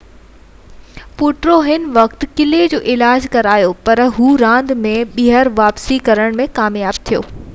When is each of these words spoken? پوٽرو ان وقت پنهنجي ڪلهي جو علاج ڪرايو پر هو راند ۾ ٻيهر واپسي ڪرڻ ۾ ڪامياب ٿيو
پوٽرو 1.17 1.57
ان 1.73 1.83
وقت 1.97 2.15
پنهنجي 2.23 2.29
ڪلهي 2.39 2.71
جو 2.73 2.79
علاج 2.95 3.27
ڪرايو 3.35 3.69
پر 3.89 4.01
هو 4.17 4.31
راند 4.45 4.73
۾ 4.87 4.93
ٻيهر 5.19 5.53
واپسي 5.63 6.01
ڪرڻ 6.09 6.41
۾ 6.45 6.49
ڪامياب 6.61 7.01
ٿيو 7.11 7.23